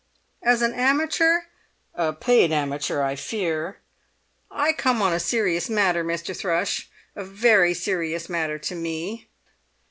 [0.41, 1.41] "As an amateur?"
[1.93, 3.77] "A paid amateur, I fear."
[4.49, 6.35] "I come on a serious matter, Mr.
[6.35, 9.27] Thrush—a very serious matter to me!"